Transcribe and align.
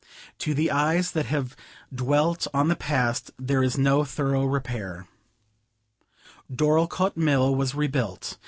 To 0.39 0.55
the 0.55 0.71
eyes 0.71 1.11
that 1.11 1.27
have 1.27 1.55
dwelt 1.93 2.47
on 2.55 2.69
the 2.69 2.75
past, 2.75 3.29
there 3.37 3.61
is 3.61 3.77
no 3.77 4.03
thorough 4.03 4.45
repair. 4.45 5.07
Dorlcote 6.51 7.15
Mill 7.17 7.53
was 7.53 7.75
rebuilt. 7.75 8.39